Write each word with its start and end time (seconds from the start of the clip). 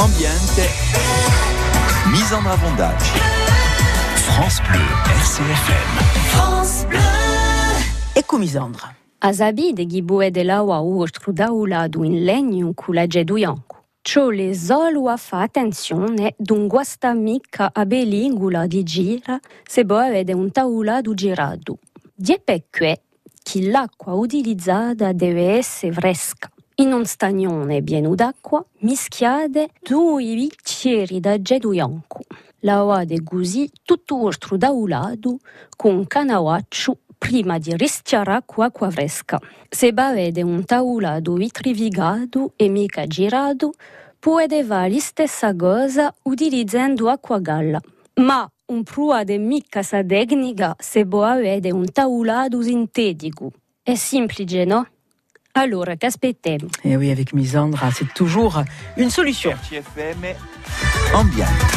Ambiente, 0.00 0.66
mise 2.10 2.32
en 2.32 2.46
avondage. 2.46 3.12
France 4.16 4.62
Bleu, 4.62 4.80
RCFM. 5.20 5.98
France 6.30 6.86
Bleu. 6.88 6.98
Ecomisandre. 8.16 8.94
Asabi 9.20 9.74
de 9.74 9.84
gibue 9.86 10.30
de 10.30 10.42
laua 10.42 10.80
urtru 10.80 11.34
dauladu 11.34 12.04
in 12.04 12.24
legno 12.24 12.72
cu 12.72 12.92
la 12.92 13.06
geduiancu. 13.06 13.76
Ciò 14.00 14.30
le 14.30 14.54
solo 14.54 15.08
a 15.08 15.18
fa 15.18 15.42
attenzione 15.42 16.32
d'un 16.38 16.66
guasta 16.66 17.12
mica 17.12 17.68
a 17.70 17.84
belingula 17.84 18.66
di 18.66 18.82
gira 18.82 19.38
se 19.68 19.84
boa 19.84 20.08
vede 20.08 20.32
un 20.32 20.50
tauladu 20.50 21.12
giradu. 21.12 21.76
Diepecque 22.14 23.02
che 23.42 23.68
l'acqua 23.68 24.14
utilizzata 24.14 25.12
deve 25.12 25.58
essere 25.58 25.92
fresca. 25.92 26.48
In 26.80 26.94
un 26.94 27.04
stagnone 27.04 27.82
pieno 27.82 28.14
d'acqua 28.14 28.64
mischiate 28.78 29.68
due 29.82 30.24
bicchieri 30.34 31.20
da 31.20 31.38
geduiancu. 31.38 32.22
Lavate 32.60 33.22
così 33.22 33.70
tutto 33.84 34.16
urtru 34.16 34.56
dauladu 34.56 35.38
con 35.76 36.06
canavaccio 36.06 37.00
prima 37.18 37.58
di 37.58 37.76
rischiare 37.76 38.32
acqua 38.32 38.64
acqua 38.64 38.90
fresca. 38.90 39.38
Se 39.68 39.92
vede 39.92 40.40
un 40.40 40.64
taulado 40.64 41.34
vitrificato 41.34 42.54
e 42.56 42.70
mica 42.70 43.06
girato, 43.06 43.74
può 44.18 44.38
fare 44.38 44.62
la 44.64 44.98
stessa 45.00 45.54
cosa 45.54 46.10
utilizzando 46.22 47.10
acqua 47.10 47.40
galla. 47.40 47.80
Ma 48.22 48.50
un 48.68 48.84
prua 48.84 49.22
de 49.22 49.36
mica 49.36 49.82
sa 49.82 50.02
tecnica 50.02 50.74
se 50.78 51.04
vede 51.04 51.70
un 51.72 51.84
taulado 51.92 52.62
sintetico. 52.62 53.52
È 53.82 53.94
semplice, 53.94 54.64
no? 54.64 54.86
Allora, 55.52 55.96
che 55.96 56.06
aspettiamo? 56.06 56.68
Et 56.84 56.96
oui, 56.96 57.10
avec 57.10 57.32
Misandre, 57.32 57.80
c'est 57.92 58.12
toujours 58.14 58.62
une 58.96 59.10
solution. 59.10 59.50
RCFM, 59.50 60.34
Ambiente. 61.12 61.70